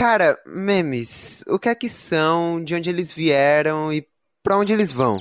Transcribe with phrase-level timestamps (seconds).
[0.00, 4.08] Cara, memes, o que é que são, de onde eles vieram e
[4.42, 5.18] pra onde eles vão?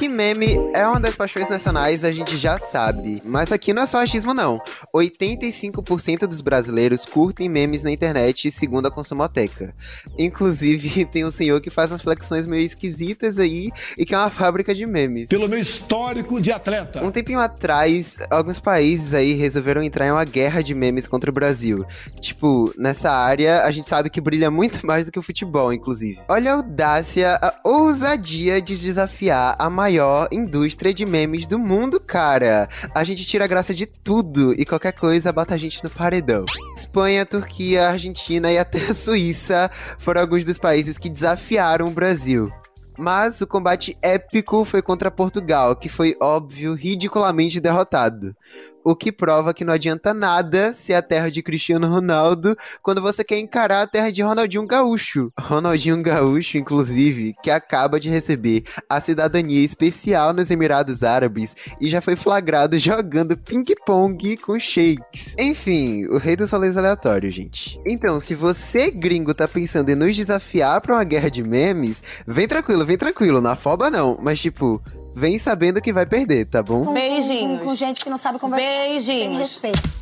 [0.00, 3.20] Que meme é uma das paixões nacionais, a gente já sabe.
[3.22, 4.58] Mas aqui não é só achismo, não.
[4.96, 9.74] 85% dos brasileiros curtem memes na internet, segundo a Consumoteca.
[10.18, 14.30] Inclusive, tem um senhor que faz umas flexões meio esquisitas aí e que é uma
[14.30, 15.28] fábrica de memes.
[15.28, 17.04] Pelo meu histórico de atleta.
[17.04, 21.34] Um tempinho atrás, alguns países aí resolveram entrar em uma guerra de memes contra o
[21.34, 21.84] Brasil.
[22.22, 26.18] Tipo, nessa área, a gente sabe que brilha muito mais do que o futebol, inclusive.
[26.26, 31.98] Olha a audácia, a ousadia de desafiar a maior maior indústria de memes do mundo,
[31.98, 32.68] cara.
[32.94, 36.44] A gente tira a graça de tudo e qualquer coisa bota a gente no paredão.
[36.76, 39.68] Espanha, Turquia, Argentina e até a Suíça
[39.98, 42.52] foram alguns dos países que desafiaram o Brasil.
[42.96, 48.36] Mas o combate épico foi contra Portugal, que foi óbvio ridiculamente derrotado.
[48.84, 53.22] O que prova que não adianta nada ser a terra de Cristiano Ronaldo quando você
[53.22, 55.32] quer encarar a terra de Ronaldinho Gaúcho.
[55.38, 62.00] Ronaldinho Gaúcho, inclusive, que acaba de receber a cidadania especial nos Emirados Árabes e já
[62.00, 65.34] foi flagrado jogando ping-pong com shakes.
[65.38, 67.80] Enfim, o rei dos rolês aleatórios, gente.
[67.86, 72.48] Então, se você, gringo, tá pensando em nos desafiar pra uma guerra de memes, vem
[72.48, 74.82] tranquilo, vem tranquilo, na foba não, mas tipo,
[75.14, 76.92] vem sabendo que vai perder, tá bom?
[76.92, 77.58] Beijinhos.
[77.60, 78.66] Com, com gente que não sabe conversar.
[78.66, 79.06] Beijinhos.
[79.06, 79.99] Sem respeito.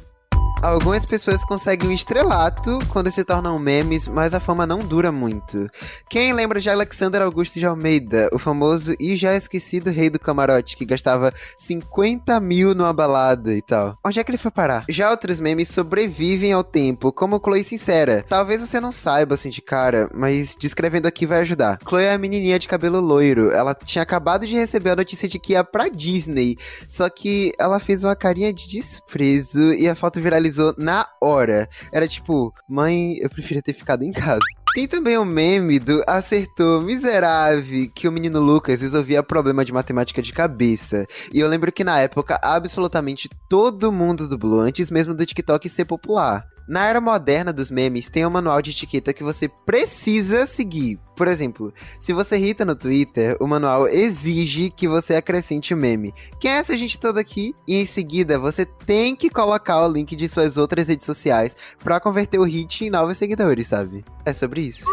[0.61, 5.71] Algumas pessoas conseguem o estrelato quando se tornam memes, mas a fama não dura muito.
[6.11, 10.77] Quem lembra de Alexander Augusto de Almeida, o famoso e já esquecido rei do camarote,
[10.77, 13.97] que gastava 50 mil numa balada e tal?
[14.05, 14.85] Onde é que ele foi parar?
[14.89, 18.25] Já outros memes sobrevivem ao tempo, como Chloe Sincera.
[18.29, 21.79] Talvez você não saiba assim de cara, mas descrevendo aqui vai ajudar.
[21.89, 23.53] Chloe é a menininha de cabelo loiro.
[23.53, 26.57] Ela tinha acabado de receber a notícia de que ia pra Disney,
[26.89, 31.69] só que ela fez uma carinha de desprezo e a foto viralizou na hora.
[31.93, 34.41] Era tipo, mãe, eu preferia ter ficado em casa.
[34.75, 40.23] Tem também o meme do acertou miserável que o menino Lucas resolvia problema de matemática
[40.23, 41.07] de cabeça.
[41.33, 45.87] E eu lembro que na época absolutamente todo mundo dublou antes mesmo do TikTok ser
[45.87, 46.47] popular.
[46.69, 51.01] Na era moderna dos memes, tem um manual de etiqueta que você precisa seguir.
[51.17, 56.13] Por exemplo, se você irrita no Twitter, o manual exige que você acrescente o meme.
[56.39, 57.55] Quem é essa gente toda aqui?
[57.67, 61.99] E em seguida, você tem que colocar o link de suas outras redes sociais para
[62.01, 64.05] converter o hit em novos seguidores, sabe?
[64.27, 64.85] É sobre isso.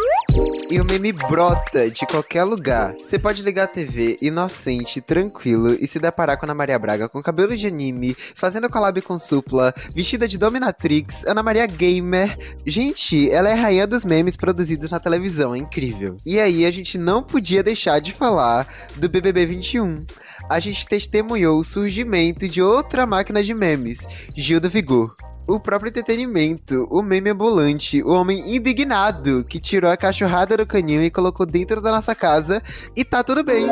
[0.70, 2.96] E o meme brota de qualquer lugar.
[2.98, 7.22] Você pode ligar a TV inocente, tranquilo, e se deparar com Ana Maria Braga com
[7.22, 12.38] cabelo de anime, fazendo collab com Supla, vestida de dominatrix, Ana Maria Gamer.
[12.66, 16.18] Gente, ela é a rainha dos memes produzidos na televisão, é incrível.
[16.26, 20.06] E aí a gente não podia deixar de falar do BBB 21.
[20.50, 25.16] A gente testemunhou o surgimento de outra máquina de memes, Gil do Vigor
[25.48, 31.04] o próprio entretenimento, o meme ambulante, o homem indignado que tirou a cachorrada do canil
[31.04, 32.62] e colocou dentro da nossa casa
[32.96, 33.68] e tá tudo bem.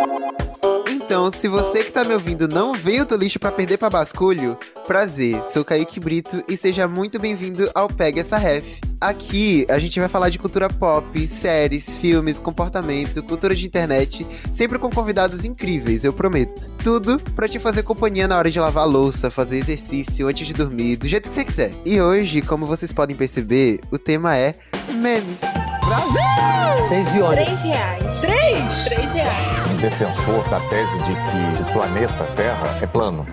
[1.05, 4.57] Então, se você que tá me ouvindo não veio do lixo para perder para basculho,
[4.87, 8.79] prazer, sou Kaique Brito e seja muito bem-vindo ao Pega essa Ref.
[9.01, 14.79] Aqui a gente vai falar de cultura pop, séries, filmes, comportamento, cultura de internet, sempre
[14.79, 16.71] com convidados incríveis, eu prometo.
[16.81, 20.53] Tudo para te fazer companhia na hora de lavar a louça, fazer exercício antes de
[20.53, 21.71] dormir, do jeito que você quiser.
[21.85, 24.55] E hoje, como vocês podem perceber, o tema é
[24.93, 25.41] memes.
[25.85, 26.87] Brasil!
[26.87, 27.35] Seis violas.
[27.45, 28.19] Três reais.
[28.21, 28.85] Três?
[28.85, 29.71] Três reais.
[29.71, 33.25] um defensor da tese de que o planeta Terra é plano.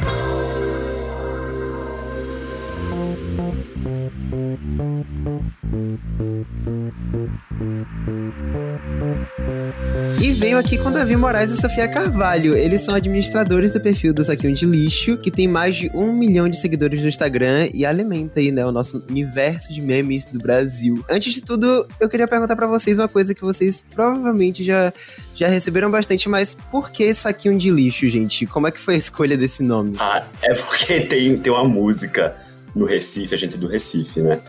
[10.20, 12.54] E veio aqui com Davi Moraes e Sofia Carvalho.
[12.54, 16.48] Eles são administradores do perfil do Saquinho de Lixo, que tem mais de um milhão
[16.48, 21.02] de seguidores no Instagram e alimenta aí, né, o nosso universo de memes do Brasil.
[21.08, 24.92] Antes de tudo, eu queria perguntar pra vocês uma coisa que vocês provavelmente já,
[25.34, 28.46] já receberam bastante, mas por que Saquinho de Lixo, gente?
[28.46, 29.96] Como é que foi a escolha desse nome?
[29.98, 32.36] Ah, é porque tem, tem uma música
[32.74, 34.40] no Recife, a gente é do Recife, né?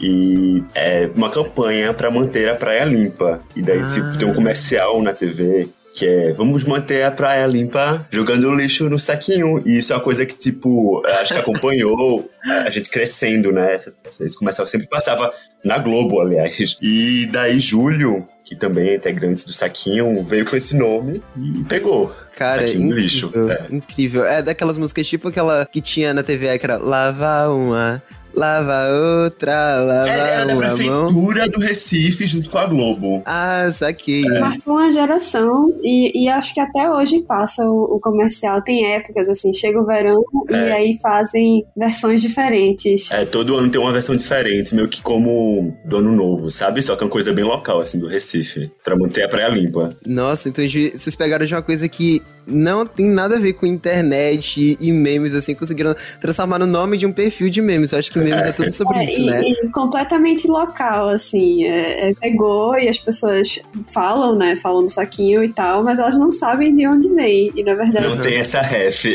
[0.00, 3.40] E é uma campanha para manter a praia limpa.
[3.54, 3.86] E daí, Ah.
[3.86, 8.88] tipo, tem um comercial na TV que é vamos manter a praia limpa jogando lixo
[8.90, 9.62] no saquinho.
[9.64, 13.78] E isso é uma coisa que, tipo, acho que acompanhou a gente crescendo, né?
[14.20, 15.32] Esse comercial sempre passava
[15.64, 16.76] na Globo, aliás.
[16.82, 22.14] E daí, Júlio, que também é integrante do saquinho, veio com esse nome e pegou.
[22.36, 23.32] Cara, Saquinho incrível, lixo.
[23.50, 23.74] É.
[23.74, 24.24] incrível.
[24.24, 28.02] É daquelas músicas tipo aquela que tinha na TV que era Lava uma,
[28.36, 28.88] lava
[29.24, 30.74] outra, lava Era, era da uma mão.
[30.76, 33.22] prefeitura do Recife junto com a Globo.
[33.24, 34.22] Ah, saquei.
[34.40, 38.62] Marcou uma geração e, e acho que até hoje passa o, o comercial.
[38.62, 40.72] Tem épocas assim, chega o verão e É.
[40.72, 43.10] aí fazem versões diferentes.
[43.10, 46.82] É, todo ano tem uma versão diferente, meio que como do ano novo, sabe?
[46.82, 48.70] Só que é uma coisa bem local, assim, do Recife.
[48.84, 49.96] Pra manter a praia limpa.
[50.06, 54.76] Nossa, então vocês pegaram de uma coisa que não tem nada a ver com internet
[54.80, 57.92] e memes, assim, conseguiram transformar no nome de um perfil de memes.
[57.92, 59.42] Eu acho que memes é tudo sobre É, isso, e, né?
[59.42, 61.64] e completamente local, assim.
[61.64, 63.58] É, é, pegou e as pessoas
[63.92, 64.56] falam, né?
[64.56, 67.50] Falam no saquinho e tal, mas elas não sabem de onde vem.
[67.54, 69.06] E na verdade, Não tem essa ref.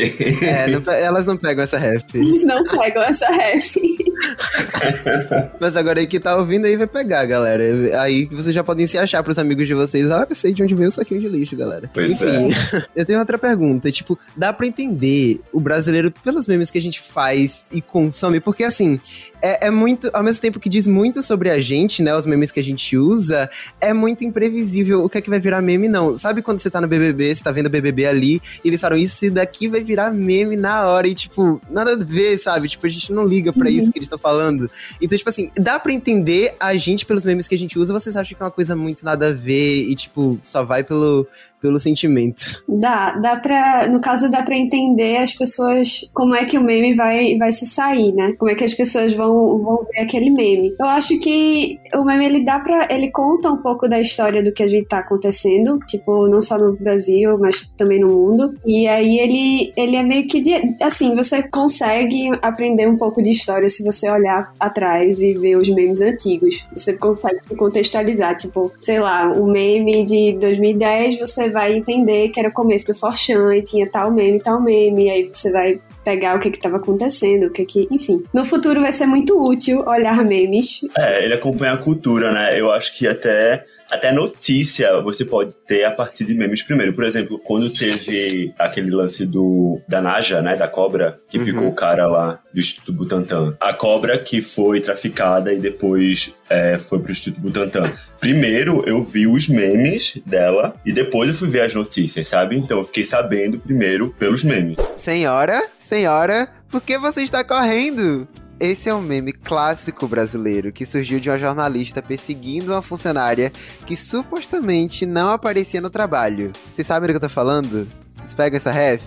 [0.42, 2.04] É, não elas não pegam essa rap.
[2.14, 3.76] eles não pegam essa ref.
[5.60, 7.62] Mas agora aí que tá ouvindo aí vai pegar, galera.
[8.00, 10.10] Aí que vocês já podem se achar pros amigos de vocês.
[10.10, 11.90] Ah, eu sei de onde veio o saquinho de lixo, galera.
[11.92, 12.50] Pois Enfim,
[12.94, 13.90] eu tenho outra pergunta.
[13.90, 18.40] Tipo, dá pra entender o brasileiro pelos memes que a gente faz e consome?
[18.40, 19.00] Porque, assim,
[19.42, 20.10] é, é muito...
[20.12, 22.14] Ao mesmo tempo que diz muito sobre a gente, né?
[22.16, 23.50] Os memes que a gente usa,
[23.80, 26.16] é muito imprevisível o que é que vai virar meme, não.
[26.16, 28.96] Sabe quando você tá no BBB, você tá vendo o BBB ali, e eles falam,
[28.96, 31.08] isso daqui vai virar meme na hora.
[31.08, 32.68] E, tipo, nada a ver, sabe?
[32.68, 34.70] Tipo, a gente não liga pra isso que eles estão falando.
[35.00, 38.00] Então, tipo assim, dá pra entender a gente pelos memes que a gente usa, ou
[38.00, 41.26] vocês acham que é uma coisa muito nada a ver e, tipo, só vai pelo,
[41.60, 42.62] pelo sentimento?
[42.68, 43.88] Dá, dá pra.
[43.88, 46.00] No caso, dá pra entender as pessoas.
[46.12, 48.34] Como é que o meme vai, vai se sair, né?
[48.38, 50.74] Como é que as pessoas vão, vão ver aquele meme.
[50.78, 52.88] Eu acho que o meme ele dá pra.
[52.90, 56.58] Ele conta um pouco da história do que a gente tá acontecendo, tipo, não só
[56.58, 58.54] no Brasil, mas também no mundo.
[58.64, 60.40] E aí ele, ele é meio que.
[60.40, 65.56] De, assim, você consegue aprender um pouco de história se você olhar atrás e ver
[65.56, 66.66] os memes antigos.
[66.74, 72.40] Você consegue se contextualizar, tipo, sei lá, um meme de 2010, você vai entender que
[72.40, 75.80] era o começo do Forchan e tinha tal meme, tal meme, e aí você vai
[76.04, 78.22] pegar o que que tava acontecendo, o que que, enfim.
[78.32, 80.80] No futuro vai ser muito útil olhar memes.
[80.98, 82.58] É, ele acompanha a cultura, né?
[82.58, 83.64] Eu acho que até.
[83.92, 86.94] Até notícia você pode ter a partir de memes primeiro.
[86.94, 90.56] Por exemplo, quando teve aquele lance do da Naja, né?
[90.56, 91.44] Da cobra, que Uhum.
[91.44, 93.54] picou o cara lá do Instituto Butantan.
[93.60, 97.92] A cobra que foi traficada e depois é, foi pro Instituto Butantan.
[98.18, 102.56] Primeiro eu vi os memes dela e depois eu fui ver as notícias, sabe?
[102.56, 104.78] Então eu fiquei sabendo primeiro pelos memes.
[104.96, 108.26] Senhora, senhora, por que você está correndo?
[108.62, 113.50] Esse é um meme clássico brasileiro que surgiu de uma jornalista perseguindo uma funcionária
[113.84, 116.52] que supostamente não aparecia no trabalho.
[116.70, 117.88] Vocês sabem do que eu tô falando?
[118.14, 119.02] Vocês pegam essa ref?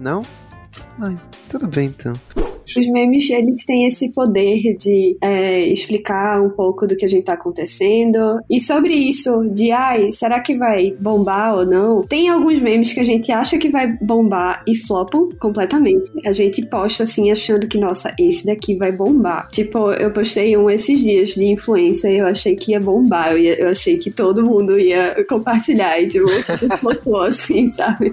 [0.00, 0.22] Não?
[0.98, 1.20] Ai,
[1.50, 2.14] tudo bem então.
[2.76, 7.24] Os memes, eles têm esse poder de é, explicar um pouco do que a gente
[7.24, 8.18] tá acontecendo.
[8.50, 12.02] E sobre isso, de ai, será que vai bombar ou não?
[12.02, 16.10] Tem alguns memes que a gente acha que vai bombar e flopam completamente.
[16.24, 19.46] A gente posta assim, achando que, nossa, esse daqui vai bombar.
[19.50, 23.32] Tipo, eu postei um esses dias de influência e eu achei que ia bombar.
[23.32, 26.00] Eu, ia- eu achei que todo mundo ia compartilhar.
[26.00, 26.26] E, tipo,
[26.78, 28.12] flopou assim, sabe?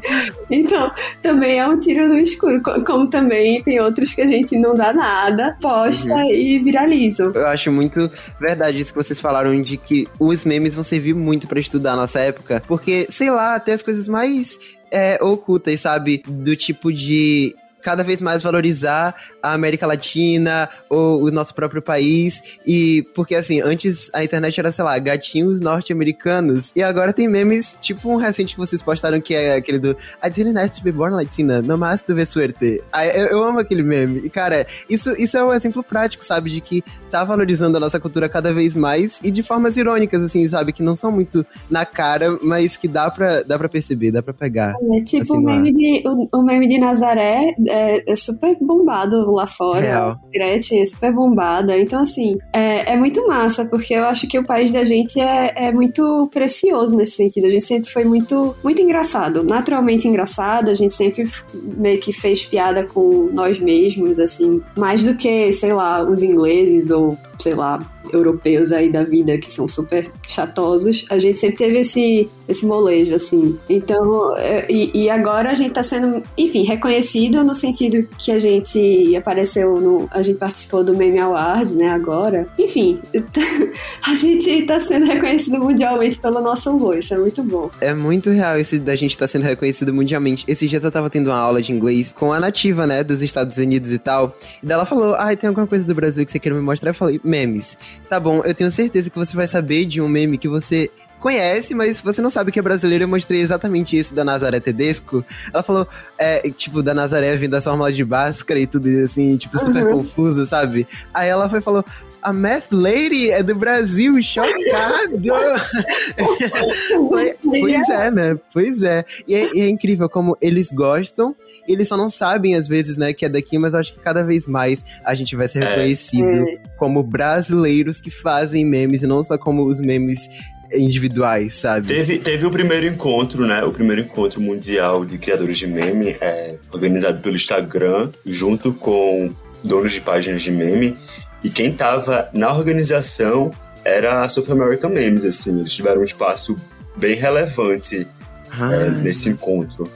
[0.49, 2.61] Então, também é um tiro no escuro.
[2.61, 7.31] co- Como também tem outros que a gente não dá nada, posta e viralizam.
[7.33, 11.47] Eu acho muito verdade isso que vocês falaram de que os memes vão servir muito
[11.47, 14.57] pra estudar a nossa época, porque, sei lá, até as coisas mais
[14.91, 16.23] é, ocultas, sabe?
[16.27, 22.59] Do tipo de cada vez mais valorizar a América Latina ou o nosso próprio país
[22.65, 27.77] e porque assim, antes a internet era, sei lá, gatinhos norte-americanos e agora tem memes,
[27.81, 30.91] tipo um recente que vocês postaram que é aquele do I didn't ask to be
[30.91, 32.81] born Latina, no más tuve suerte.
[33.15, 34.21] Eu, eu amo aquele meme.
[34.25, 37.99] E cara, isso, isso é um exemplo prático, sabe, de que tá valorizando a nossa
[37.99, 41.85] cultura cada vez mais e de formas irônicas, assim, sabe, que não são muito na
[41.85, 44.75] cara, mas que dá pra, dá pra perceber, dá pra pegar.
[44.93, 49.30] É tipo Assim, o, meme de, o, o meme de Nazaré é, é super bombado
[49.33, 49.81] lá fora.
[49.81, 50.19] Real.
[50.31, 51.77] Gretchen é super bombada.
[51.77, 55.67] Então, assim, é, é muito massa, porque eu acho que o país da gente é,
[55.67, 57.47] é muito precioso nesse sentido.
[57.47, 60.69] A gente sempre foi muito, muito engraçado, naturalmente engraçado.
[60.69, 65.73] A gente sempre meio que fez piada com nós mesmos, assim, mais do que, sei
[65.73, 67.79] lá, os ingleses ou, sei lá,
[68.11, 71.05] europeus aí da vida que são super chatosos.
[71.09, 73.57] A gente sempre teve esse, esse molejo, assim.
[73.69, 78.39] Então, é, e, e agora a gente tá sendo, enfim, reconhecido no sentido que a
[78.39, 80.07] gente apareceu no.
[80.11, 82.47] A gente participou do Meme Awards, né, agora.
[82.57, 82.99] Enfim,
[84.05, 86.97] a gente tá sendo reconhecido mundialmente pelo nosso humor.
[86.97, 87.69] Isso é muito bom.
[87.79, 90.45] É muito real isso da gente estar sendo reconhecido mundialmente.
[90.47, 93.57] Esses dias eu tava tendo uma aula de inglês com a nativa, né, dos Estados
[93.57, 94.35] Unidos e tal.
[94.61, 96.91] E daí ela falou: Ah, tem alguma coisa do Brasil que você quer me mostrar?
[96.91, 97.77] Eu falei: Memes.
[98.11, 101.73] Tá bom, eu tenho certeza que você vai saber de um meme que você conhece,
[101.73, 103.05] mas você não sabe que é brasileira.
[103.05, 105.23] Eu mostrei exatamente isso da Nazaré Tedesco.
[105.53, 105.87] Ela falou,
[106.17, 109.93] é, tipo, da Nazaré vindo da fórmula de Bhaskara e tudo assim, tipo, super uhum.
[109.93, 110.85] confusa, sabe?
[111.13, 111.85] Aí ela foi falou,
[112.21, 114.51] a Math Lady é do Brasil, chocado!
[117.43, 118.39] pois é, né?
[118.53, 119.03] Pois é.
[119.27, 119.49] E, é.
[119.53, 119.69] e, é.
[119.69, 121.35] incrível como eles gostam,
[121.67, 124.23] eles só não sabem às vezes, né, que é daqui, mas eu acho que cada
[124.23, 125.67] vez mais a gente vai ser é.
[125.67, 126.57] reconhecido é.
[126.77, 130.27] como brasileiros que fazem memes, e não só como os memes
[130.73, 131.87] individuais, sabe?
[131.87, 133.63] Teve, teve o primeiro encontro, né?
[133.63, 139.31] O primeiro encontro mundial de criadores de meme, é, organizado pelo Instagram, junto com
[139.63, 140.97] donos de páginas de meme.
[141.43, 143.51] E quem tava na organização
[143.83, 145.59] era a South American Memes, assim.
[145.59, 146.55] Eles tiveram um espaço
[146.95, 148.07] bem relevante
[148.51, 149.89] ah, é, nesse encontro.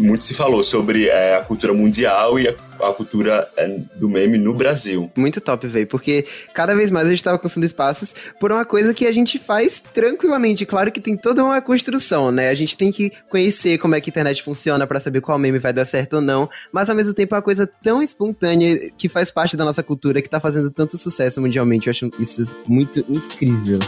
[0.00, 4.38] Muito se falou sobre é, a cultura mundial e a, a cultura é, do meme
[4.38, 5.10] no Brasil.
[5.16, 8.94] Muito top, velho, porque cada vez mais a gente tava conseguindo espaços por uma coisa
[8.94, 10.64] que a gente faz tranquilamente.
[10.64, 12.48] Claro que tem toda uma construção, né?
[12.48, 15.58] A gente tem que conhecer como é que a internet funciona para saber qual meme
[15.58, 19.08] vai dar certo ou não, mas ao mesmo tempo é uma coisa tão espontânea que
[19.08, 21.86] faz parte da nossa cultura que tá fazendo tanto sucesso mundialmente.
[21.86, 23.78] Eu acho isso muito incrível.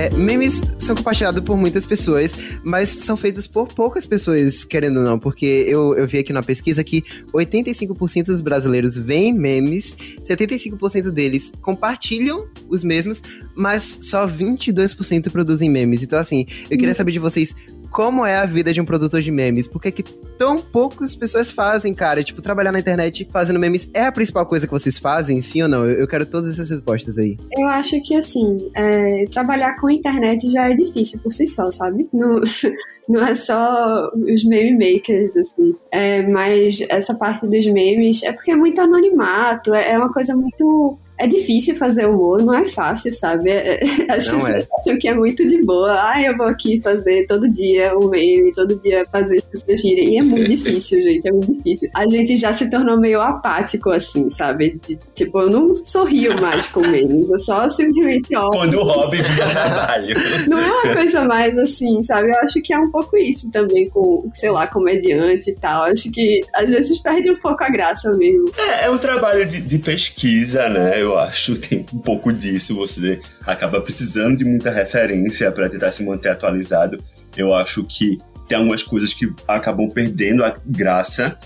[0.00, 5.04] É, memes são compartilhados por muitas pessoas, mas são feitos por poucas pessoas, querendo ou
[5.04, 7.04] não, porque eu, eu vi aqui na pesquisa que
[7.34, 13.22] 85% dos brasileiros veem memes, 75% deles compartilham os mesmos,
[13.54, 16.02] mas só 22% produzem memes.
[16.02, 16.94] Então, assim, eu queria hum.
[16.94, 17.54] saber de vocês
[17.90, 19.66] como é a vida de um produtor de memes.
[19.68, 22.22] Por que, é que tão poucas pessoas fazem, cara?
[22.22, 25.68] Tipo, trabalhar na internet fazendo memes é a principal coisa que vocês fazem, sim ou
[25.68, 25.84] não?
[25.84, 27.36] Eu, quero todas essas respostas aí.
[27.52, 32.08] Eu acho que, assim, é, trabalhar com internet já é difícil por si só, sabe?
[32.12, 32.40] No,
[33.08, 35.74] não é só os meme makers, assim.
[35.90, 40.34] É, mas essa parte dos memes é porque é muito anonimato, é, é uma coisa
[40.36, 43.50] muito é difícil fazer humor, não é fácil, sabe?
[43.50, 44.66] É, é as não pessoas é.
[44.80, 45.92] acham que é muito de boa.
[45.92, 50.14] Ah, eu vou aqui fazer todo dia um meme, todo dia fazer as pessoas girem.
[50.14, 51.90] E é muito difícil, gente, é muito difícil.
[51.94, 54.80] A gente já se tornou meio apático, assim, sabe?
[54.86, 58.48] De, tipo, eu não sorrio mais com memes, eu só simplesmente ó.
[58.48, 60.16] Quando o hobby vira trabalho.
[60.48, 62.30] Não é uma coisa mais assim, sabe?
[62.30, 65.82] Eu acho que é um pouco isso também com, sei lá, comediante e tal.
[65.82, 68.50] Acho que às vezes perde um pouco a graça mesmo.
[68.56, 71.00] É, é um trabalho de, de pesquisa, né?
[71.00, 72.74] Eu eu acho, tem um pouco disso.
[72.76, 77.02] Você acaba precisando de muita referência para tentar se manter atualizado.
[77.36, 81.38] Eu acho que tem algumas coisas que acabam perdendo a graça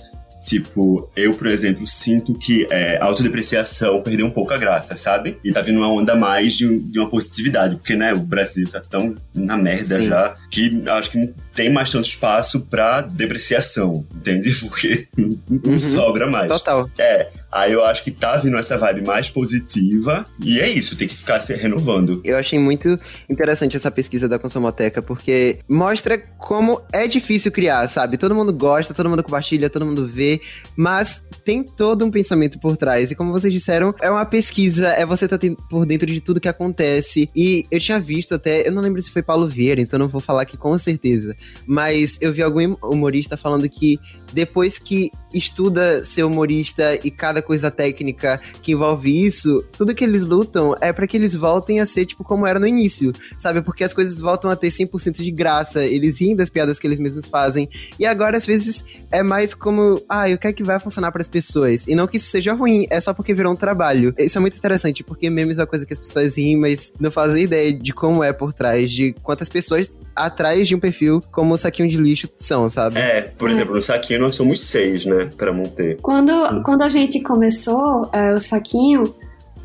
[0.45, 5.39] Tipo, eu, por exemplo, sinto que é, a autodepreciação perdeu um pouco a graça, sabe?
[5.43, 8.79] E tá vindo uma onda mais de, de uma positividade, porque, né, o Brasil tá
[8.79, 10.09] tão na merda Sim.
[10.09, 14.55] já que acho que tem mais tanto espaço pra depreciação, entende?
[14.61, 15.79] Porque não, uhum.
[15.79, 16.49] sobra mais.
[16.49, 16.91] Total.
[16.99, 20.27] É, Aí eu acho que tá vindo essa vibe mais positiva.
[20.43, 22.21] E é isso, tem que ficar se renovando.
[22.25, 22.99] Eu achei muito
[23.31, 28.19] interessante essa pesquisa da Consumoteca, porque mostra como é difícil criar, sabe?
[28.19, 30.41] Todo mundo gosta, todo mundo compartilha, todo mundo vê,
[30.77, 33.13] mas tem todo um pensamento por trás.
[33.13, 36.41] E como vocês disseram, é uma pesquisa, é você estar tá por dentro de tudo
[36.41, 37.31] que acontece.
[37.37, 40.21] E eu tinha visto até, eu não lembro se foi Paulo Vieira, então não vou
[40.21, 41.37] falar aqui com certeza.
[41.67, 43.99] Mas eu vi algum humorista falando que
[44.35, 50.23] depois que estuda ser humorista e cada coisa técnica que envolve isso, tudo que eles
[50.23, 53.61] lutam é para que eles voltem a ser tipo como era no início, sabe?
[53.61, 57.01] Porque as coisas voltam a ter 100% de graça, eles riem das piadas que eles
[57.01, 57.69] mesmos fazem.
[57.99, 61.23] E agora às vezes é mais como, ah, o que é que vai funcionar para
[61.23, 61.87] as pessoas?
[61.87, 64.15] E não que isso seja ruim, é só porque virou um trabalho.
[64.19, 67.11] Isso é muito interessante, porque memes é uma coisa que as pessoas riem, mas não
[67.11, 71.55] fazem ideia de como é por trás, de quantas pessoas atrás de um perfil como
[71.55, 72.99] o saquinho de lixo são, sabe?
[72.99, 75.99] É, por exemplo, no saquinho nós somos seis, né, para manter.
[76.01, 79.15] Quando, quando a gente começou é, o saquinho,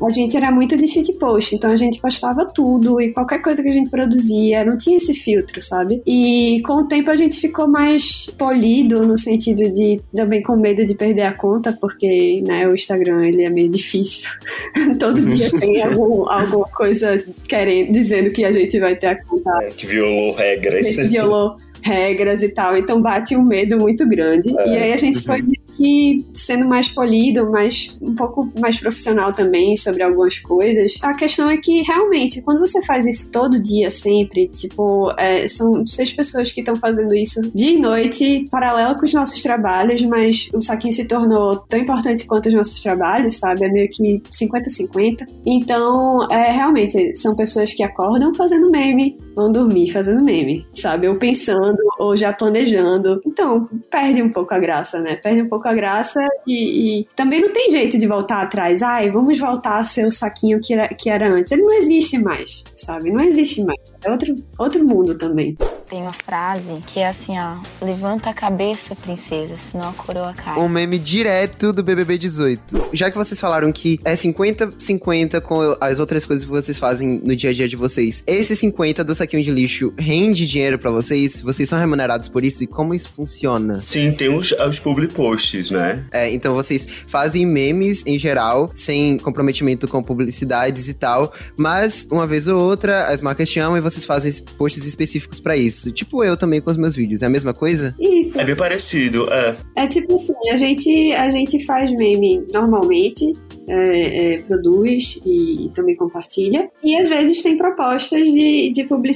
[0.02, 3.68] a gente era muito de shitpost, então a gente postava tudo e qualquer coisa que
[3.68, 6.02] a gente produzia, não tinha esse filtro, sabe?
[6.06, 10.86] E com o tempo a gente ficou mais polido no sentido de também com medo
[10.86, 14.28] de perder a conta, porque né, o Instagram ele é meio difícil.
[14.98, 19.50] Todo dia tem algum, alguma coisa querendo, dizendo que a gente vai ter a conta.
[19.62, 20.96] É, que violou regras.
[20.96, 22.76] Que violou regras e tal.
[22.76, 24.50] Então bate um medo muito grande.
[24.58, 24.68] É.
[24.68, 25.42] E aí a gente foi
[25.80, 30.98] que sendo mais polido, mais um pouco mais profissional também sobre algumas coisas.
[31.00, 35.86] A questão é que realmente, quando você faz isso todo dia, sempre, tipo, é, são
[35.86, 40.50] seis pessoas que estão fazendo isso dia e noite, paralelo com os nossos trabalhos, mas
[40.52, 43.64] o saquinho se tornou tão importante quanto os nossos trabalhos, sabe?
[43.64, 45.26] É meio que 50-50.
[45.46, 51.08] Então, é, realmente, são pessoas que acordam fazendo meme, vão dormir fazendo meme, sabe?
[51.08, 53.20] Ou pensando, ou já planejando.
[53.26, 55.16] Então, perde um pouco a graça, né?
[55.16, 58.82] Perde um pouco a graça e, e também não tem jeito de voltar atrás.
[58.82, 61.52] Ai, vamos voltar a ser o saquinho que era, que era antes.
[61.52, 63.10] Ele não existe mais, sabe?
[63.10, 63.78] Não existe mais.
[64.04, 65.56] É outro, outro mundo também.
[65.88, 67.56] Tem uma frase que é assim, ó.
[67.84, 70.58] Levanta a cabeça, princesa, senão a coroa cai.
[70.58, 72.90] Um meme direto do BBB 18.
[72.92, 77.34] Já que vocês falaram que é 50-50 com as outras coisas que vocês fazem no
[77.36, 81.40] dia a dia de vocês, esse 50 do saquinho de lixo rende dinheiro pra vocês?
[81.40, 82.64] Vocês são remunerados por isso?
[82.64, 83.78] E como isso funciona?
[83.78, 86.04] Sim, tem os, os public posts, né?
[86.12, 92.26] É, então vocês fazem memes em geral, sem comprometimento com publicidades e tal, mas uma
[92.26, 95.90] vez ou outra as marcas chamam e vocês fazem posts específicos pra isso.
[95.92, 97.22] Tipo eu também com os meus vídeos.
[97.22, 97.94] É a mesma coisa?
[97.98, 98.40] Isso.
[98.40, 99.56] É bem parecido, é.
[99.76, 103.32] É tipo assim, a gente, a gente faz meme normalmente,
[103.68, 106.70] é, é, produz e, e também compartilha.
[106.82, 109.09] E às vezes tem propostas de, de publicidade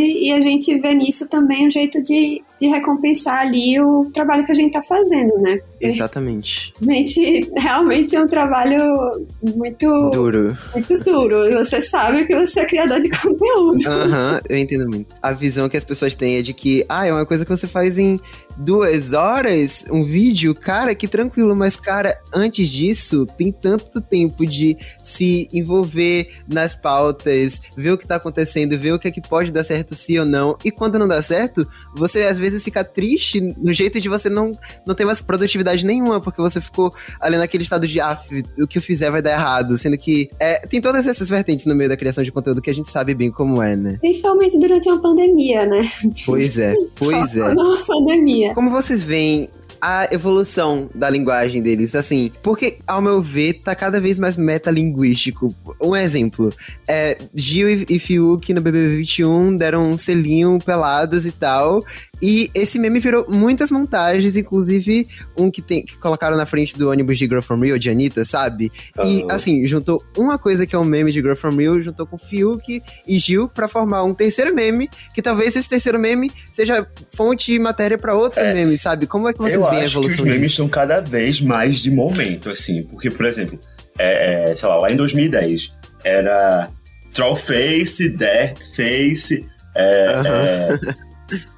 [0.00, 4.52] e a gente vê nisso também um jeito de, de recompensar ali o trabalho que
[4.52, 5.60] a gente tá fazendo, né?
[5.80, 6.72] Exatamente.
[6.80, 10.56] Gente, realmente é um trabalho muito Duro.
[10.74, 11.44] muito duro.
[11.48, 13.86] E você sabe que você é criador de conteúdo.
[13.86, 15.14] Aham, eu entendo muito.
[15.22, 17.66] A visão que as pessoas têm é de que, ah, é uma coisa que você
[17.66, 18.18] faz em
[18.56, 24.76] duas horas, um vídeo, cara, que tranquilo, mas, cara, antes disso, tem tanto tempo de
[25.00, 29.52] se envolver nas pautas, ver o que tá acontecendo, ver o que é que pode
[29.52, 30.56] dar certo sim ou não.
[30.64, 34.52] E quando não dá certo, você às vezes fica triste no jeito de você não,
[34.86, 38.18] não ter mais produtividade nenhuma, porque você ficou ali naquele estado de, ah,
[38.58, 41.74] o que eu fizer vai dar errado, sendo que é, tem todas essas vertentes no
[41.74, 43.98] meio da criação de conteúdo que a gente sabe bem como é, né?
[44.00, 45.80] Principalmente durante uma pandemia, né?
[46.24, 47.48] Pois é, pois é.
[47.48, 48.54] Uma pandemia.
[48.54, 49.48] Como vocês veem
[49.80, 55.54] a evolução da linguagem deles, assim, porque, ao meu ver, tá cada vez mais metalinguístico.
[55.80, 56.52] Um exemplo,
[56.86, 61.84] é, Gil e, e Fiuk no BBB 21 deram um selinho pelados e tal,
[62.20, 65.06] e esse meme virou muitas montagens, inclusive
[65.36, 68.24] um que, tem, que colocaram na frente do ônibus de Girl From Rio, de Anitta,
[68.24, 68.72] sabe?
[69.04, 69.34] E, Ah.
[69.34, 72.82] assim, juntou uma coisa que é um meme de Girl From Rio, juntou com Fiuk
[73.06, 77.58] e Gil pra formar um terceiro meme, que talvez esse terceiro meme seja fonte e
[77.58, 78.52] matéria pra outro É.
[78.52, 79.06] meme, sabe?
[79.06, 81.40] Como é que vocês eu veem a acho que os evolução memes estão cada vez
[81.40, 82.82] mais de momento, assim.
[82.82, 83.58] Porque, por exemplo,
[83.98, 85.72] é, é, sei lá, lá em 2010
[86.04, 86.68] era
[87.12, 90.28] Trollface, Deathface, é, Aham.
[90.28, 90.78] é,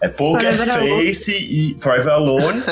[0.03, 1.05] é Poker Forever Alone.
[1.07, 2.63] Face e Forever Alone.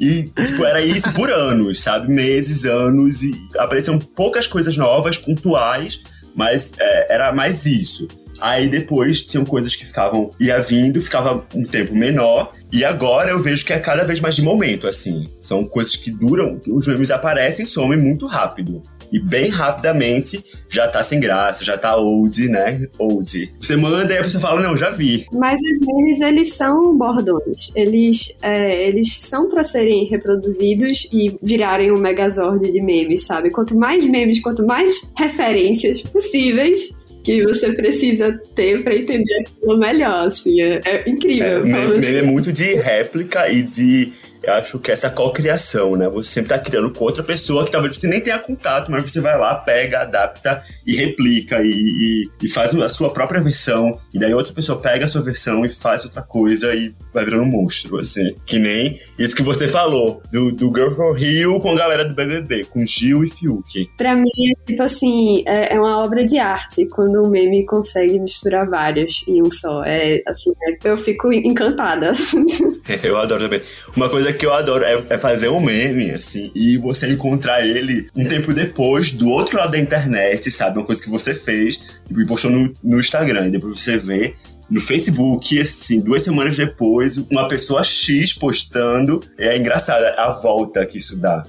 [0.00, 2.12] e, tipo, era isso por anos, sabe?
[2.12, 3.22] Meses, anos.
[3.22, 6.00] E apareciam poucas coisas novas, pontuais,
[6.34, 8.08] mas é, era mais isso.
[8.40, 12.52] Aí depois tinham coisas que ficavam, ia vindo, ficava um tempo menor.
[12.72, 15.28] E agora eu vejo que é cada vez mais de momento, assim.
[15.38, 18.82] São coisas que duram, os memes aparecem e somem muito rápido.
[19.12, 22.86] E bem rapidamente já tá sem graça, já tá old, né?
[22.96, 23.52] Old.
[23.58, 25.26] Você manda e a pessoa fala, não, já vi.
[25.32, 27.72] Mas os memes, eles são bordões.
[27.74, 33.50] Eles, é, eles são pra serem reproduzidos e virarem um megazord de memes, sabe?
[33.50, 36.90] Quanto mais memes, quanto mais referências possíveis
[37.22, 40.60] que você precisa ter pra entender aquilo melhor, assim.
[40.60, 41.60] É, é incrível.
[41.60, 44.12] É, meme, meme é muito de réplica e de.
[44.42, 46.08] Eu acho que essa cocriação, né?
[46.08, 49.20] Você sempre tá criando com outra pessoa que talvez você nem tenha contato, mas você
[49.20, 53.98] vai lá, pega, adapta e replica e, e, e faz a sua própria versão.
[54.12, 57.42] E daí outra pessoa pega a sua versão e faz outra coisa e vai virando
[57.44, 58.34] um monstro, assim.
[58.46, 62.14] Que nem isso que você falou, do, do Girl from Rio com a galera do
[62.14, 63.90] BBB, com Gil e Fiuk.
[63.96, 68.18] Pra mim, é tipo assim, é, é uma obra de arte quando um meme consegue
[68.18, 69.84] misturar vários em um só.
[69.84, 72.12] É assim, é- eu fico encantada.
[73.02, 73.60] Eu adoro também.
[73.96, 78.08] Uma coisa que eu adoro é, é fazer um meme, assim, e você encontrar ele
[78.14, 80.78] um tempo depois, do outro lado da internet, sabe?
[80.78, 84.34] Uma coisa que você fez, tipo, postou no, no Instagram, e depois você vê
[84.70, 89.20] no Facebook, assim, duas semanas depois, uma pessoa X postando.
[89.36, 91.42] É engraçado a volta que isso dá.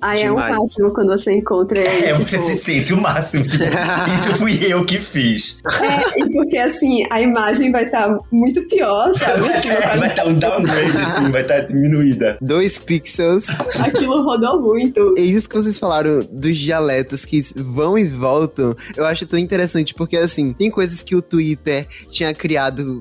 [0.00, 0.56] Aí é um Demais.
[0.56, 2.06] máximo quando você encontra ele.
[2.06, 3.44] É, tipo, você se sente o máximo.
[3.46, 3.64] Tipo,
[4.14, 5.58] isso fui eu que fiz.
[5.80, 9.40] É, e porque assim, a imagem vai estar muito pior, sabe?
[9.60, 12.36] Tipo, É, vai estar um downgrade, assim, vai estar diminuída.
[12.40, 13.46] Dois pixels.
[13.78, 15.14] aquilo rodou muito.
[15.16, 19.94] E isso que vocês falaram dos dialetos que vão e voltam, eu acho tão interessante,
[19.94, 22.49] porque assim, tem coisas que o Twitter tinha criado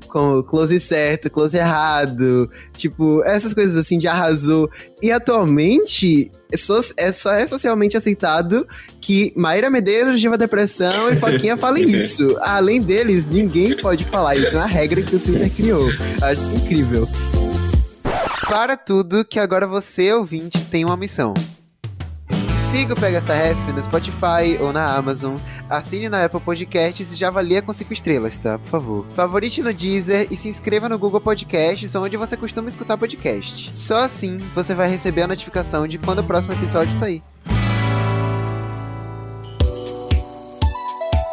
[0.08, 4.70] com close certo, close errado, tipo, essas coisas assim de arrasou.
[5.02, 6.32] E atualmente.
[6.52, 8.68] é só- É só é socialmente aceitado
[9.00, 12.36] que Maíra Medeiros, Diva Depressão e Foquinha falem isso.
[12.42, 14.36] Além deles, ninguém pode falar.
[14.36, 15.90] Isso é uma regra que o Twitter criou.
[15.90, 17.08] Eu acho isso incrível.
[18.48, 21.34] Para tudo que agora você, ouvinte, tem uma missão.
[22.72, 25.38] Siga o Pega essa Ref no Spotify ou na Amazon.
[25.68, 28.60] Assine na Apple Podcasts e já avalia com 5 estrelas, tá?
[28.60, 29.06] Por favor.
[29.16, 33.76] Favorite no Deezer e se inscreva no Google Podcasts, onde você costuma escutar podcast.
[33.76, 37.24] Só assim você vai receber a notificação de quando o próximo episódio sair.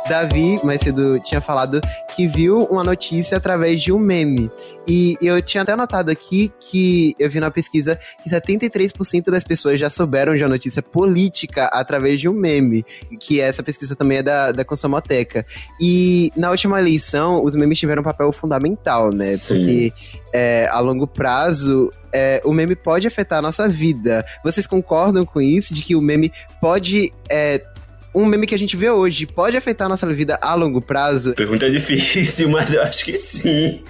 [0.09, 1.81] Davi, mais cedo, tinha falado
[2.15, 4.51] que viu uma notícia através de um meme.
[4.87, 9.81] E eu tinha até anotado aqui que eu vi na pesquisa que 73% das pessoas
[9.81, 12.85] já souberam de uma notícia política através de um meme.
[13.19, 15.45] Que essa pesquisa também é da, da Consumoteca.
[15.81, 19.25] E na última eleição, os memes tiveram um papel fundamental, né?
[19.25, 19.55] Sim.
[19.57, 19.93] Porque
[20.33, 24.25] é, a longo prazo, é, o meme pode afetar a nossa vida.
[24.45, 25.75] Vocês concordam com isso?
[25.75, 27.61] De que o meme pode é,
[28.17, 31.35] um meme que a gente vê hoje pode afetar a nossa vida a longo prazo?
[31.35, 33.83] Pergunta difícil, mas eu acho que sim.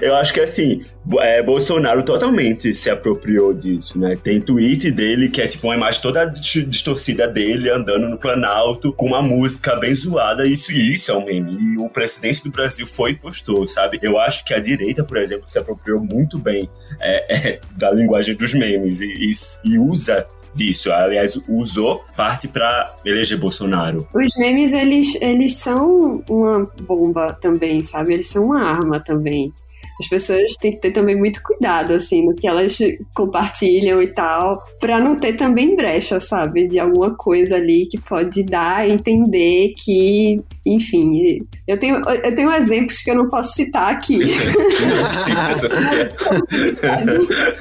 [0.00, 0.82] Eu acho que assim,
[1.20, 4.16] é, Bolsonaro totalmente se apropriou disso, né?
[4.16, 9.06] Tem tweet dele que é tipo uma imagem toda distorcida dele andando no Planalto com
[9.06, 10.44] uma música bem zoada.
[10.44, 11.56] Isso isso é um meme.
[11.56, 14.00] E o presidente do Brasil foi e postou, sabe?
[14.02, 16.68] Eu acho que a direita, por exemplo, se apropriou muito bem
[17.00, 19.32] é, é, da linguagem dos memes e, e,
[19.72, 20.92] e usa disso.
[20.92, 24.06] Aliás, usou parte para eleger Bolsonaro.
[24.14, 28.14] Os memes, eles, eles são uma bomba também, sabe?
[28.14, 29.52] Eles são uma arma também.
[30.00, 32.78] As pessoas têm que ter também muito cuidado, assim, no que elas
[33.14, 36.66] compartilham e tal, pra não ter também brecha, sabe?
[36.66, 41.44] De alguma coisa ali que pode dar a entender que, enfim.
[41.66, 44.18] Eu tenho, eu tenho exemplos que eu não posso citar aqui.
[44.86, 46.12] não cita, Sofia.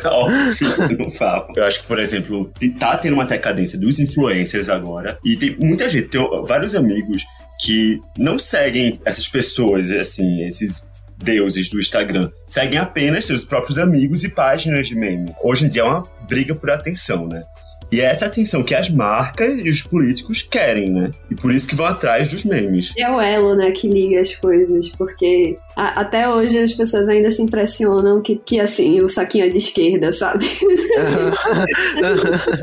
[0.11, 1.47] Óbvio, não falo.
[1.55, 5.89] Eu acho que, por exemplo, tá tendo uma decadência dos influencers agora, e tem muita
[5.89, 7.23] gente, tem vários amigos
[7.61, 10.89] que não seguem essas pessoas, assim, esses
[11.21, 12.29] deuses do Instagram.
[12.47, 15.33] Seguem apenas seus próprios amigos e páginas de meme.
[15.41, 17.43] Hoje em dia é uma briga por atenção, né?
[17.91, 21.11] E é essa atenção que as marcas e os políticos querem, né?
[21.29, 22.93] E por isso que vão atrás dos memes.
[22.97, 27.29] É o elo, né, que liga as coisas, porque a, até hoje as pessoas ainda
[27.29, 30.45] se impressionam que, que assim, o saquinho é de esquerda, sabe?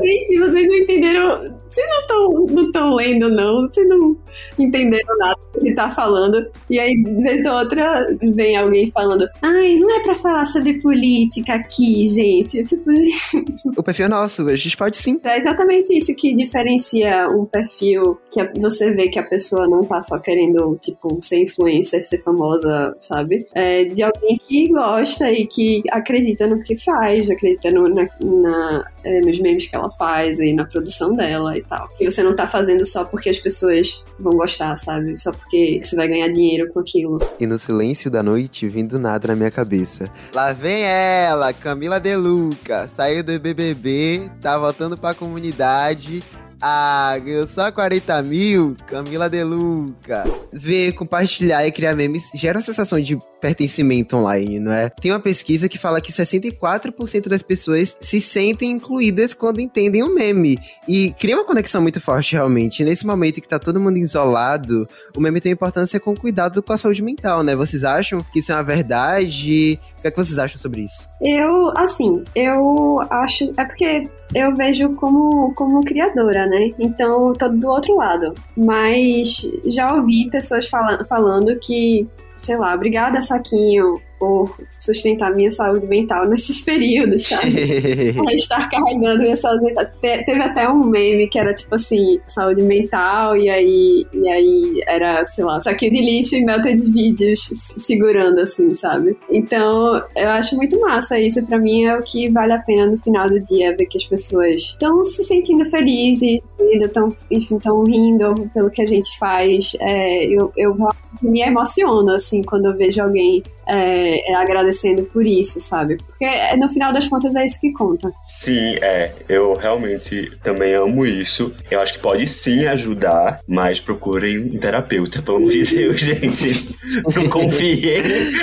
[0.01, 1.59] Gente, vocês não entenderam.
[1.69, 3.61] Vocês não estão não tão lendo, não.
[3.67, 4.17] Vocês não
[4.57, 6.49] entenderam nada que você tá falando.
[6.69, 11.53] E aí, vez ou outra, vem alguém falando: Ai, não é pra falar sobre política
[11.53, 12.57] aqui, gente.
[12.57, 12.89] Eu, tipo,
[13.77, 18.19] o perfil é nosso, a gente pode sim é exatamente isso que diferencia um perfil
[18.31, 22.95] que você vê que a pessoa não tá só querendo, tipo, ser influencer, ser famosa,
[22.99, 23.45] sabe?
[23.53, 28.85] É de alguém que gosta e que acredita no que faz, acredita no, na, na
[29.03, 31.87] é, nos memes que ela faz e na produção dela e tal.
[31.99, 35.19] E você não tá fazendo só porque as pessoas vão gostar, sabe?
[35.19, 37.19] Só porque você vai ganhar dinheiro com aquilo.
[37.39, 40.11] E no silêncio da noite, vindo nada na minha cabeça.
[40.33, 46.23] Lá vem ela, Camila De Luca, saiu do BBB, tá voltando pra comunidade
[46.61, 48.75] ah, ganhou só 40 mil?
[48.85, 50.25] Camila Deluca.
[50.51, 54.89] Ver, compartilhar e criar memes gera uma sensação de pertencimento online, não é?
[54.89, 60.13] Tem uma pesquisa que fala que 64% das pessoas se sentem incluídas quando entendem o
[60.13, 60.59] meme.
[60.87, 62.83] E cria uma conexão muito forte, realmente.
[62.83, 66.77] Nesse momento que tá todo mundo isolado, o meme tem importância com cuidado com a
[66.77, 67.55] saúde mental, né?
[67.55, 69.79] Vocês acham que isso é uma verdade?
[69.97, 71.09] O que é que vocês acham sobre isso?
[71.21, 73.51] Eu, assim, eu acho.
[73.57, 76.71] É porque eu vejo como, como criadora, né?
[76.79, 78.33] Então, tô do outro lado.
[78.55, 82.07] Mas já ouvi pessoas fala falando que,
[82.39, 87.49] sei lá, obrigada, Saquinho, por sustentar minha saúde mental nesses períodos, sabe?
[88.35, 89.85] estar carregando minha saúde mental.
[90.01, 94.83] Te, teve até um meme que era tipo assim, saúde mental, e aí, e aí
[94.87, 97.39] era, sei lá, saquinho de lixo e melted vídeos
[97.77, 99.17] segurando, assim, sabe?
[99.29, 101.45] Então, eu acho muito massa isso.
[101.45, 104.03] Pra mim é o que vale a pena no final do dia, ver que as
[104.03, 109.71] pessoas estão se sentindo felizes, estão, enfim, estão rindo pelo que a gente faz.
[109.79, 110.75] É, eu, eu
[111.21, 115.97] me emociono, assim, quando eu vejo alguém é, é, agradecendo por isso, sabe?
[116.19, 118.11] Porque é, no final das contas é isso que conta.
[118.25, 119.13] Sim, é.
[119.29, 121.53] Eu realmente também amo isso.
[121.71, 126.75] Eu acho que pode sim ajudar, mas procurem um terapeuta, pelo amor de Deus, gente.
[127.15, 128.01] Não confiem.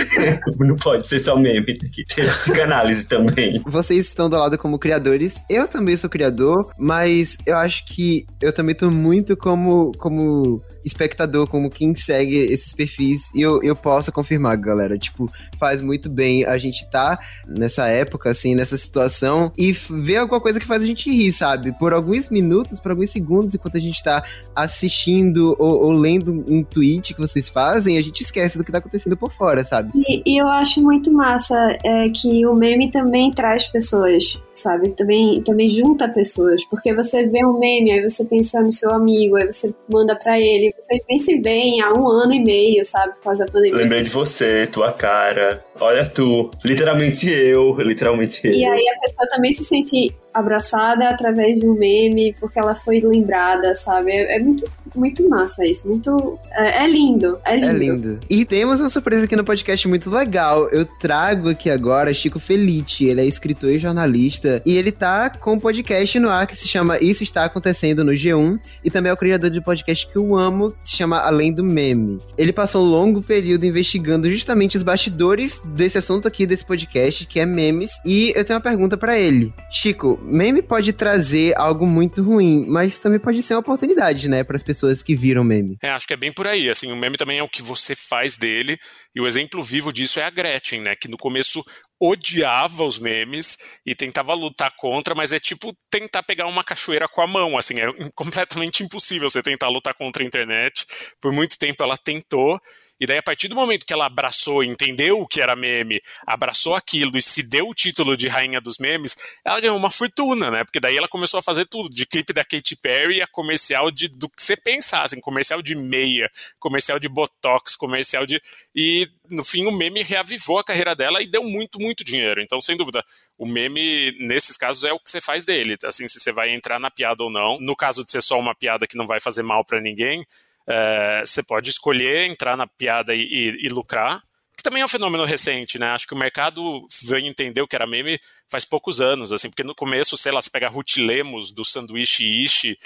[0.59, 3.61] Não pode ser só meme, tem que ter psicanálise também.
[3.67, 5.43] Vocês estão do lado como criadores.
[5.51, 11.47] Eu também sou criador, mas eu acho que eu também tô muito como, como espectador,
[11.47, 13.29] como quem segue esses perfis.
[13.35, 14.97] E eu, eu posso confirmar, galera.
[14.97, 15.27] Tipo, tipo,
[15.59, 17.19] faz muito bem a gente tá
[17.67, 21.73] nessa época, assim, nessa situação e ver alguma coisa que faz a gente rir, sabe?
[21.73, 24.25] Por alguns minutos, por alguns segundos, enquanto a gente tá
[24.55, 28.79] assistindo ou, ou lendo um tweet que vocês fazem, a gente esquece do que tá
[28.79, 29.91] acontecendo por fora, sabe?
[29.95, 34.91] E, e eu acho muito massa é, que o meme também traz pessoas sabe?
[34.91, 39.37] Também, também junta pessoas, porque você vê um meme, aí você pensa no seu amigo,
[39.37, 43.15] aí você manda para ele, vocês nem se veem há um ano e meio, sabe?
[43.15, 43.79] Por causa da pandemia.
[43.79, 45.65] Lembrei de você, tua cara.
[45.81, 48.53] Olha tu, literalmente eu, literalmente eu.
[48.53, 53.01] E aí a pessoa também se sente abraçada através de um meme, porque ela foi
[53.01, 54.11] lembrada, sabe?
[54.11, 56.39] É, é muito, muito massa isso, muito...
[56.53, 57.67] É, é, lindo, é lindo.
[57.67, 58.21] É lindo.
[58.29, 60.69] E temos uma surpresa aqui no podcast muito legal.
[60.71, 65.55] Eu trago aqui agora Chico Felice, ele é escritor e jornalista, e ele tá com
[65.55, 69.13] um podcast no ar que se chama Isso Está Acontecendo no G1, e também é
[69.13, 72.19] o criador de um podcast que eu amo, que se chama Além do Meme.
[72.37, 77.41] Ele passou um longo período investigando justamente os bastidores desse assunto aqui, desse podcast, que
[77.41, 79.53] é memes, e eu tenho uma pergunta para ele.
[79.71, 84.57] Chico, meme pode trazer algo muito ruim, mas também pode ser uma oportunidade, né, para
[84.57, 85.77] as pessoas que viram meme.
[85.83, 86.69] É, acho que é bem por aí.
[86.69, 88.79] Assim, o meme também é o que você faz dele,
[89.15, 91.63] e o exemplo vivo disso é a Gretchen, né, que no começo
[92.01, 97.23] odiava os memes e tentava lutar contra, mas é tipo tentar pegar uma cachoeira com
[97.23, 100.85] a mão, assim, é completamente impossível você tentar lutar contra a internet.
[101.21, 102.61] Por muito tempo ela tentou,
[102.99, 106.75] e daí, a partir do momento que ela abraçou, entendeu o que era meme, abraçou
[106.75, 110.65] aquilo e se deu o título de rainha dos memes, ela ganhou uma fortuna, né?
[110.65, 114.09] Porque daí ela começou a fazer tudo, de clipe da Katy Perry a comercial de,
[114.09, 118.41] do que você pensasse, assim, comercial de meia, comercial de botox, comercial de.
[118.75, 122.41] E no fim o meme reavivou a carreira dela e deu muito, muito dinheiro.
[122.41, 123.05] Então, sem dúvida,
[123.39, 125.77] o meme, nesses casos, é o que você faz dele.
[125.85, 127.59] Assim, se você vai entrar na piada ou não.
[127.61, 130.25] No caso de ser só uma piada que não vai fazer mal para ninguém,
[130.69, 134.23] é, você pode escolher entrar na piada e, e, e, lucrar,
[134.57, 135.91] que também é um fenômeno recente, né?
[135.91, 138.19] Acho que o mercado veio entender o que era meme
[138.51, 142.25] faz poucos anos, assim, porque no começo, sei lá, você pega Ruth Lemos do Sanduíche
[142.25, 142.77] Ishi,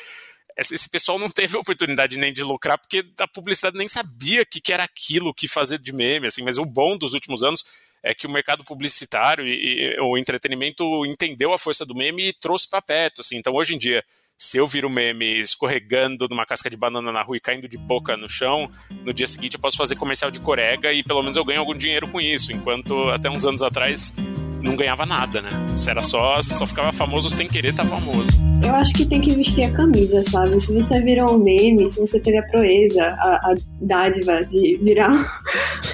[0.56, 4.60] esse pessoal não teve oportunidade nem de lucrar, porque a publicidade nem sabia o que,
[4.60, 7.64] que era aquilo, o que fazer de meme, assim, mas o bom dos últimos anos
[8.02, 12.32] é que o mercado publicitário e, e o entretenimento entendeu a força do meme e
[12.32, 14.04] trouxe para perto, assim, então hoje em dia
[14.40, 18.16] se eu viro meme escorregando numa casca de banana na rua e caindo de boca
[18.16, 18.70] no chão,
[19.04, 21.74] no dia seguinte eu posso fazer comercial de corega e pelo menos eu ganho algum
[21.74, 24.14] dinheiro com isso, enquanto até uns anos atrás
[24.62, 25.50] não ganhava nada, né?
[25.76, 28.30] Se era só, só ficava famoso sem querer tá famoso.
[28.62, 30.60] Eu acho que tem que vestir a camisa, sabe?
[30.60, 35.10] Se você virou um meme, se você teve a proeza, a, a dádiva de virar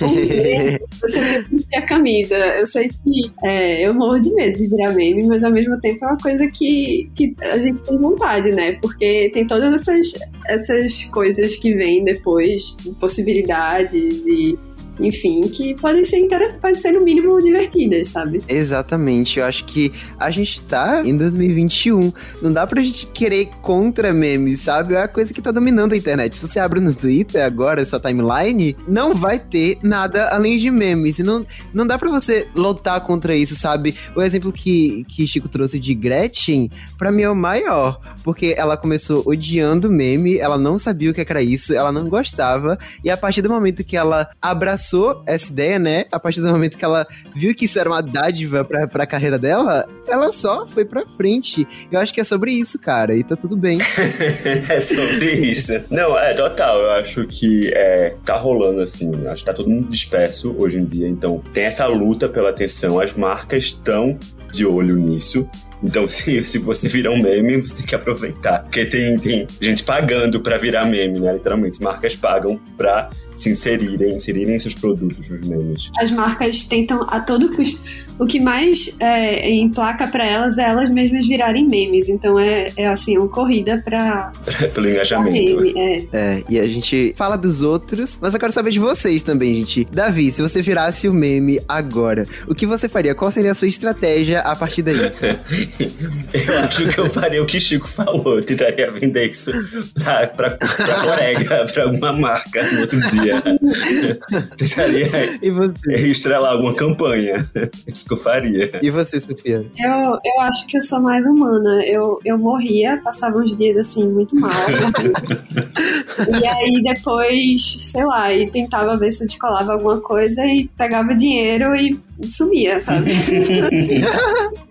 [0.02, 2.36] um meme, você tem que vestir a camisa.
[2.36, 6.04] Eu sei que é, eu morro de medo de virar meme, mas ao mesmo tempo
[6.04, 8.72] é uma coisa que, que a gente tem vontade, né?
[8.72, 10.12] Porque tem todas essas,
[10.48, 14.58] essas coisas que vêm depois, possibilidades e
[15.00, 18.42] enfim, que podem ser interessantes, podem ser no mínimo divertidas, sabe?
[18.48, 24.12] Exatamente, eu acho que a gente tá em 2021, não dá pra gente querer contra
[24.12, 24.94] memes, sabe?
[24.94, 26.36] É a coisa que tá dominando a internet.
[26.36, 31.18] Se você abre no Twitter agora, sua timeline, não vai ter nada além de memes,
[31.18, 33.94] e não, não dá pra você lutar contra isso, sabe?
[34.14, 38.76] O exemplo que, que Chico trouxe de Gretchen, pra mim é o maior, porque ela
[38.76, 43.16] começou odiando meme, ela não sabia o que era isso, ela não gostava, e a
[43.16, 46.04] partir do momento que ela abraçou abraçou essa ideia, né?
[46.12, 49.38] A partir do momento que ela viu que isso era uma dádiva pra, pra carreira
[49.38, 51.66] dela, ela só foi pra frente.
[51.90, 53.78] Eu acho que é sobre isso, cara, e tá tudo bem.
[54.68, 55.72] é sobre isso.
[55.90, 56.80] Não, é total.
[56.80, 59.10] Eu acho que é, tá rolando assim.
[59.26, 61.08] Acho que tá todo mundo disperso hoje em dia.
[61.08, 63.00] Então, tem essa luta pela atenção.
[63.00, 64.18] As marcas estão
[64.52, 65.48] de olho nisso.
[65.82, 68.62] Então, se, se você virar um meme, você tem que aproveitar.
[68.62, 71.32] Porque tem, tem gente pagando para virar meme, né?
[71.32, 75.90] Literalmente, marcas pagam pra se inserirem, inserirem seus produtos nos memes.
[75.98, 77.82] As marcas tentam a todo custo.
[78.18, 82.08] O que mais é, emplaca para elas é elas mesmas virarem memes.
[82.08, 84.32] Então é, é assim, uma corrida para
[84.74, 85.60] pelo engajamento.
[85.60, 86.06] Meme, é.
[86.12, 89.86] é, e a gente fala dos outros, mas eu quero saber de vocês também, gente.
[89.92, 93.14] Davi, se você virasse o meme agora, o que você faria?
[93.14, 94.96] Qual seria a sua estratégia a partir daí?
[94.96, 98.38] eu acho que eu faria o que Chico falou.
[98.38, 99.52] Eu tentaria vender isso
[99.94, 103.25] pra, pra, pra Corega, pra alguma marca no outro dia.
[104.56, 106.10] Tentaria e você?
[106.10, 107.48] estrelar alguma campanha.
[107.86, 108.78] Isso que eu faria.
[108.82, 109.64] E você, Sofia?
[109.76, 111.82] Eu, eu acho que eu sou mais humana.
[111.84, 114.50] Eu, eu morria, passava uns dias assim, muito mal.
[116.40, 121.74] e aí depois, sei lá, e tentava ver se descolava alguma coisa e pegava dinheiro
[121.76, 123.12] e sumia, sabe?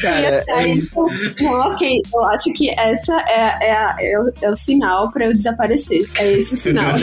[0.00, 0.94] Cara, é isso.
[1.40, 5.26] Não, ok, eu acho que essa é, é, a, é, o, é o sinal pra
[5.26, 6.08] eu desaparecer.
[6.18, 6.94] É esse o sinal.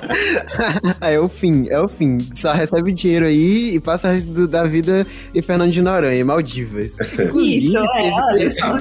[1.00, 2.18] é o fim, é o fim.
[2.34, 6.98] Só recebe dinheiro aí e passa o resto da vida em Fernando de Noronha, Maldivas.
[7.18, 8.78] Inclusive, isso, é, olha só.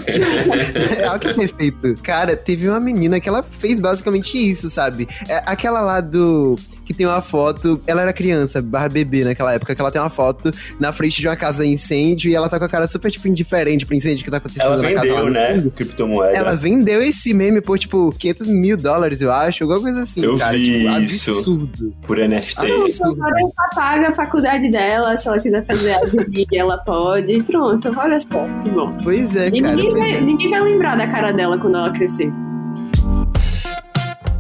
[1.00, 1.96] é algo que perfeito.
[2.02, 5.08] Cara, teve uma menina que ela fez basicamente isso, sabe?
[5.28, 7.82] É aquela lá do que tem uma foto.
[7.88, 11.28] Ela era criança, barra bebê naquela época, que ela tem uma foto na frente de
[11.28, 14.24] uma casa em incêndio e ela tá com a cara super tipo, indiferente pro incêndio
[14.24, 15.72] que tá acontecendo Ela na casa lá vendeu, no né?
[15.76, 16.38] Criptomoeda.
[16.38, 19.64] Ela vendeu esse meme por, tipo, 500 mil dólares, eu acho.
[19.64, 20.58] Alguma coisa assim, Eu cara.
[20.58, 21.32] vi tipo, isso.
[21.32, 21.96] absurdo.
[22.06, 22.60] Por NFT.
[22.60, 26.00] Ah, Então, agora ela paga a faculdade dela, se ela quiser fazer a
[26.30, 27.42] vida, ela pode.
[27.44, 28.98] Pronto, olha só, que bom.
[29.04, 29.76] Pois é, E cara.
[29.76, 30.22] ninguém vai, é.
[30.22, 32.32] ninguém vai lembrar da cara dela quando ela crescer.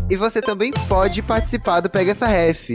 [0.09, 2.69] E você também pode participar do Pega Essa Ref.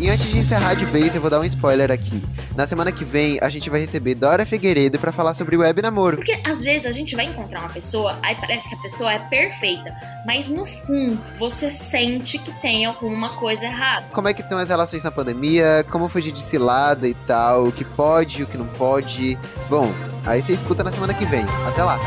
[0.00, 2.24] E antes de encerrar de vez, eu vou dar um spoiler aqui.
[2.56, 6.16] Na semana que vem, a gente vai receber Dora Figueiredo pra falar sobre web namoro.
[6.16, 9.18] Porque às vezes a gente vai encontrar uma pessoa, aí parece que a pessoa é
[9.18, 14.06] perfeita, mas no fundo você sente que tem alguma coisa errada.
[14.10, 17.72] Como é que estão as relações na pandemia, como fugir de cilada e tal, o
[17.72, 19.38] que pode, o que não pode.
[19.68, 19.92] Bom,
[20.24, 21.44] aí você escuta na semana que vem.
[21.68, 21.98] Até lá.